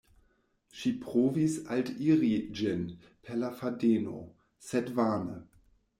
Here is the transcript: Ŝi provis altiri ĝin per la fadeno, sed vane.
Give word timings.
Ŝi 0.77 0.93
provis 1.01 1.57
altiri 1.75 2.31
ĝin 2.61 2.81
per 3.27 3.39
la 3.45 3.53
fadeno, 3.61 4.19
sed 4.71 4.91
vane. 5.03 5.39